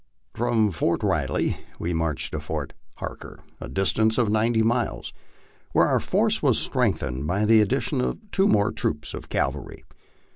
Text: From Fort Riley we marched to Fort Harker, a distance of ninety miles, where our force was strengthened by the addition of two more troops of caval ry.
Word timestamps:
From 0.33 0.71
Fort 0.71 1.03
Riley 1.03 1.57
we 1.77 1.93
marched 1.93 2.31
to 2.31 2.39
Fort 2.39 2.73
Harker, 2.95 3.41
a 3.59 3.69
distance 3.69 4.17
of 4.17 4.31
ninety 4.31 4.63
miles, 4.63 5.13
where 5.73 5.85
our 5.85 5.99
force 5.99 6.41
was 6.41 6.57
strengthened 6.57 7.27
by 7.27 7.45
the 7.45 7.61
addition 7.61 8.01
of 8.01 8.17
two 8.31 8.47
more 8.47 8.71
troops 8.71 9.13
of 9.13 9.29
caval 9.29 9.63
ry. 9.67 9.83